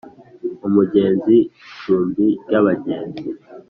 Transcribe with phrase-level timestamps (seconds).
[0.67, 1.35] Umugenzi
[1.67, 3.27] icumbi ry abagenzi